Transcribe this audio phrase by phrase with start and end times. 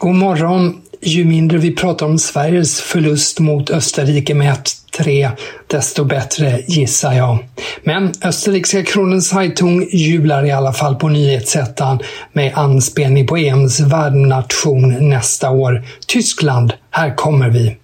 [0.00, 0.80] God morgon.
[1.00, 4.56] Ju mindre vi pratar om Sveriges förlust mot Österrike med
[4.98, 5.30] 1-3,
[5.66, 7.38] desto bättre gissar jag.
[7.82, 11.98] Men österrikiska Kronen Zeitung jublar i alla fall på nyhetsettan
[12.32, 15.82] med anspelning på EMs värdnation nästa år.
[16.06, 17.76] Tyskland, här kommer vi.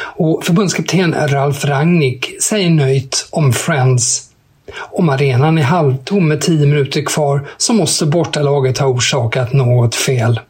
[0.00, 4.22] Och förbundskapten Ralf Rangnick säger nöjt om Friends
[4.90, 10.40] om arenan är halvtom med 10 minuter kvar så måste bortalaget ha orsakat något fel.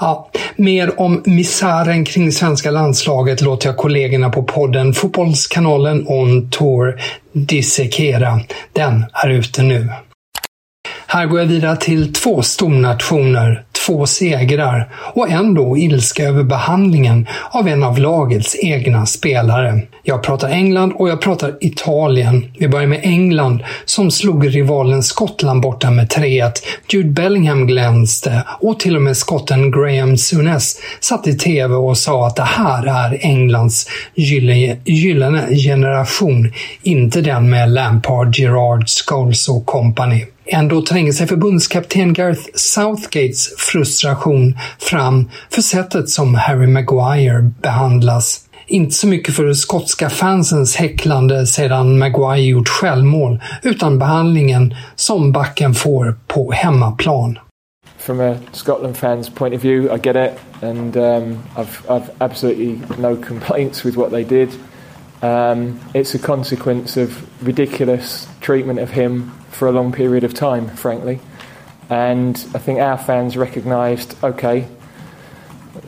[0.00, 7.00] Ja, mer om misären kring svenska landslaget låter jag kollegorna på podden Fotbollskanalen On Tour
[7.32, 8.40] dissekera.
[8.72, 9.88] Den är ute nu.
[11.06, 17.68] Här går jag vidare till två stornationer, två segrar och ändå ilska över behandlingen av
[17.68, 19.80] en av lagets egna spelare.
[20.02, 22.52] Jag pratar England och jag pratar Italien.
[22.58, 26.52] Vi börjar med England som slog rivalen Skottland borta med 3-1.
[26.92, 32.26] Jude Bellingham glänste och till och med skotten Graham Souness satt i TV och sa
[32.26, 33.86] att det här är Englands
[34.84, 36.52] gyllene generation,
[36.82, 40.24] inte den med Lampard, Gerrard, Scholes och company.
[40.52, 48.40] Ändå tränger sig förbundskapten Gareth Southgates frustration fram för sättet som Harry Maguire behandlas.
[48.66, 55.74] Inte så mycket för skotska fansens häcklande sedan Maguire gjort självmål, utan behandlingen som backen
[55.74, 57.38] får på hemmaplan.
[57.98, 62.80] From a Scotland fan's point of view, I get it, and um, I've, I've absolutely
[62.98, 64.48] no complaints with what they did.
[65.22, 70.68] Um, it's a consequence of ridiculous treatment of him for a long period of time,
[70.68, 71.20] frankly.
[71.90, 74.68] And I think our fans recognised, okay,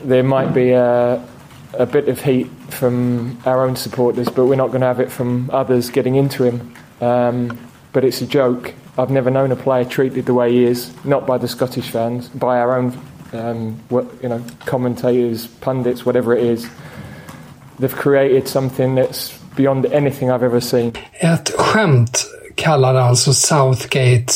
[0.03, 1.25] there might be a,
[1.73, 5.11] a bit of heat from our own supporters, but we're not going to have it
[5.11, 6.75] from others getting into him.
[7.01, 7.57] Um,
[7.93, 8.73] but it's a joke.
[8.97, 12.27] I've never known a player treated the way he is, not by the Scottish fans,
[12.29, 12.99] by our own,
[13.31, 16.69] um, you know, commentators, pundits, whatever it is.
[17.77, 20.91] They've created something that's beyond anything I've ever seen.
[21.19, 22.25] Ett skämt
[22.55, 24.33] kallade alltså Southgate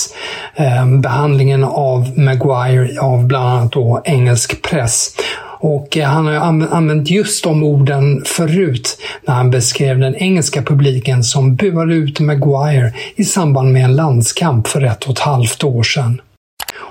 [0.56, 5.16] eh, behandlingen av Maguire av bland annat då engelsk press.
[5.60, 6.34] Och eh, han har
[6.68, 12.94] använt just de orden förut när han beskrev den engelska publiken som buade ut Maguire
[13.16, 16.22] i samband med en landskamp för ett och ett halvt år sedan.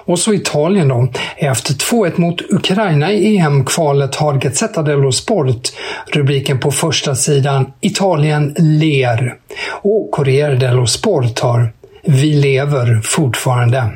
[0.07, 1.09] Och så Italien då.
[1.37, 5.73] Efter 2-1 mot Ukraina i EM-kvalet har Gazzetta dello Sport
[6.13, 9.35] rubriken på första sidan “Italien ler”
[9.71, 11.73] och Corriere dello Sport har
[12.05, 13.91] “Vi lever fortfarande”.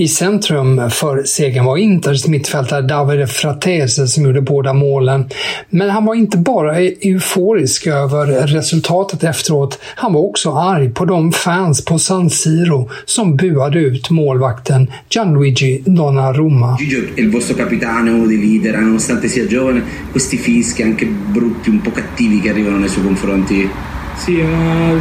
[0.00, 5.24] I centrum för segern var Inters mittfältare Davide Fratese som gjorde båda målen.
[5.70, 9.78] Men han var inte bara euforisk över resultatet efteråt.
[9.94, 15.82] Han var också arg på de fans på San Siro som buade ut målvakten Gianluigi
[15.84, 16.76] Donnarumma.
[16.78, 19.82] Gigio è il vostro capitano, uno dei leader, nonostante sia giovane,
[20.12, 23.68] questi fischi anche brutti, un po' cattivi che arrivano nei suoi confronti.
[24.16, 24.92] Sì, ma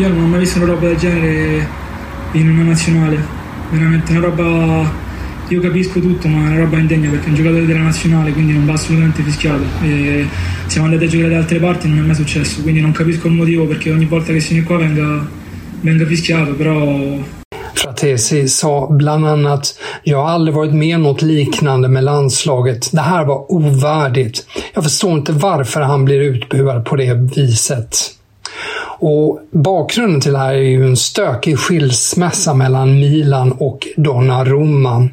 [0.00, 1.66] io non ho mai visto una roba del genere
[2.32, 3.37] in una nazionale
[3.70, 5.06] veramente una roba
[5.48, 8.52] io capisco tutto ma è una roba indegna perché è un giocatore della nazionale quindi
[8.52, 10.26] non va assolutamente fischiato e
[10.66, 13.28] siamo andati a giocare da altre parti e non è mai successo quindi non capisco
[13.28, 15.26] il motivo perché ogni volta che si viene qua venga,
[15.80, 17.36] venga fischiato però
[17.72, 22.90] Fratesi sa bland annat “Jag har aldrig varit med något liknande med landslaget.
[22.92, 24.46] Det här var ovärdigt.
[24.74, 28.17] Jag förstår inte varför han blir utbuad på det viset.”
[29.00, 35.08] Och bakgrunden till det här är ju en stökig skilsmässa mellan Milan och Donnarumma.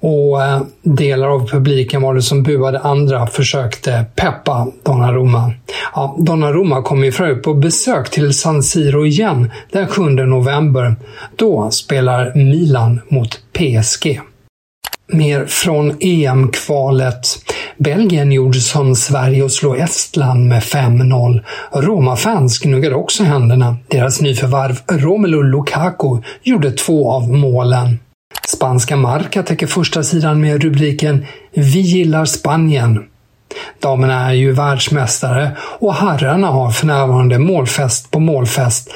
[0.00, 5.52] Och eh, delar av publiken var det som buade, andra försökte peppa Donnarumma.
[5.94, 10.96] Ja, Donnarumma kommer ju för på besök till San Siro igen den 7 november.
[11.36, 14.20] Då spelar Milan mot PSG.
[15.12, 17.26] Mer från EM-kvalet.
[17.78, 21.42] Belgien gjorde som Sverige och slog Estland med 5-0.
[21.72, 23.76] Roma-fans gnuggade också händerna.
[23.88, 27.98] Deras nyförvärv Romelu Lukaku gjorde två av målen.
[28.48, 33.04] Spanska Marca täcker första sidan med rubriken “Vi gillar Spanien”.
[33.80, 38.90] Damerna är ju världsmästare och herrarna har för närvarande målfest på målfest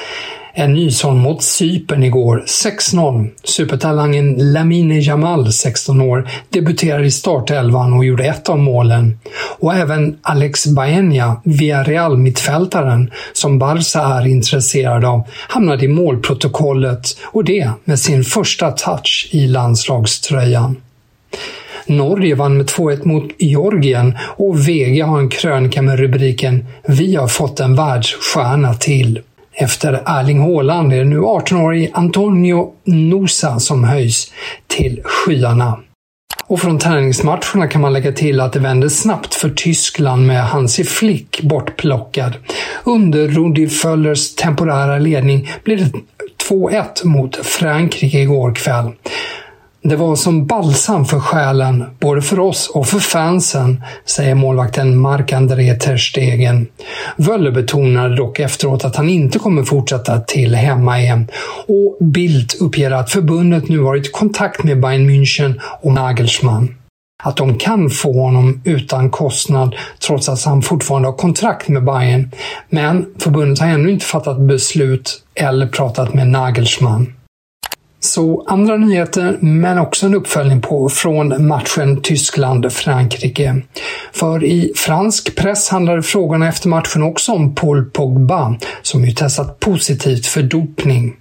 [0.53, 3.29] en ny sån mot Cypern igår, 6-0.
[3.43, 9.19] Supertalangen Lamine Jamal, 16 år, debuterade i startelvan och gjorde ett av målen.
[9.59, 17.69] Och även Alex Baenia, Villarreal-mittfältaren, som Barca är intresserad av, hamnade i målprotokollet och det
[17.83, 20.75] med sin första touch i landslagströjan.
[21.85, 27.27] Norge vann med 2-1 mot Georgien och Vega har en krönika med rubriken “Vi har
[27.27, 29.21] fått en världsstjärna till”.
[29.53, 34.31] Efter Erling Haaland är det nu 18-årige Antonio Nosa som höjs
[34.67, 35.79] till skyarna.
[36.47, 40.83] Och från träningsmatcherna kan man lägga till att det vände snabbt för Tyskland med Hansi
[40.83, 42.33] Flick bortplockad.
[42.83, 45.99] Under Rudi Föllers temporära ledning blev det
[46.49, 48.91] 2-1 mot Frankrike igår kväll.
[49.83, 55.75] Det var som balsam för själen, både för oss och för fansen, säger målvakten Marc-André
[55.75, 56.67] Ter Stegen.
[57.53, 61.27] Betonade dock efteråt att han inte kommer fortsätta till hemma-EM
[61.67, 66.75] och Bildt uppger att förbundet nu varit i kontakt med Bayern München och Nagelsmann.
[67.23, 69.75] Att de kan få honom utan kostnad
[70.07, 72.31] trots att han fortfarande har kontrakt med Bayern.
[72.69, 77.13] Men förbundet har ännu inte fattat beslut eller pratat med Nagelsmann.
[78.03, 83.61] Så andra nyheter, men också en uppföljning på från matchen Tyskland-Frankrike.
[84.13, 89.59] För i fransk press handlade frågorna efter matchen också om Paul Pogba, som ju testat
[89.59, 91.15] positivt för dopning.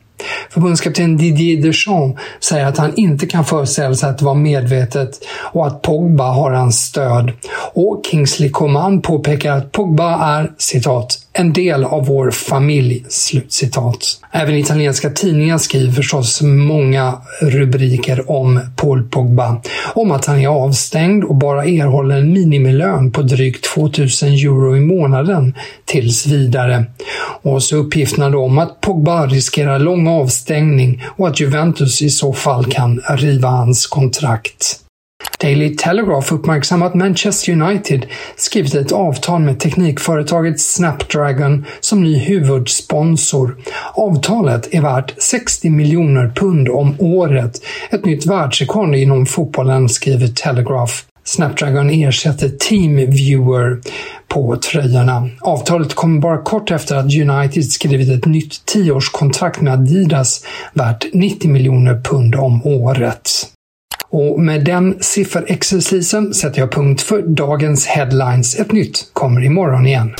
[0.50, 5.10] Förbundskapten Didier Deschamps säger att han inte kan föreställa sig att det var medvetet
[5.52, 7.32] och att Pogba har hans stöd.
[7.72, 13.04] Och Kingsley Coman påpekar att Pogba är citat en del av vår familj.
[13.08, 14.20] Slutcitat.
[14.32, 19.62] Även italienska tidningar skriver förstås många rubriker om Paul Pogba.
[19.94, 24.80] Om att han är avstängd och bara erhåller en minimilön på drygt 2000 euro i
[24.80, 25.54] månaden
[25.84, 26.84] tills vidare.
[27.42, 32.32] Och så uppgifterna då om att Pogba riskerar lång avstängning och att Juventus i så
[32.32, 34.80] fall kan riva hans kontrakt.
[35.40, 38.06] Daily Telegraph uppmärksammar att Manchester United
[38.37, 43.56] skrivit ett avtal med teknikföretaget Snapdragon som ny huvudsponsor.
[43.94, 47.60] Avtalet är värt 60 miljoner pund om året.
[47.90, 50.94] Ett nytt världsrekord inom fotbollen, skriver Telegraph.
[51.25, 53.81] Snapdragon ersätter Teamviewer
[54.28, 55.28] på tröjorna.
[55.40, 60.44] Avtalet kom bara kort efter att United skrivit ett nytt tioårskontrakt med Adidas
[60.75, 63.31] värt 90 miljoner pund om året.
[64.11, 68.59] Och med den sifferexercisen sätter jag punkt för dagens headlines.
[68.59, 70.14] Ett nytt kommer imorgon igen.